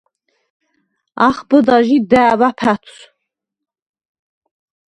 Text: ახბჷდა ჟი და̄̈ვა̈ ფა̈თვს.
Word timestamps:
ახბჷდა 1.27 1.77
ჟი 1.87 1.97
და̄̈ვა̈ 2.09 2.51
ფა̈თვს. 2.59 2.97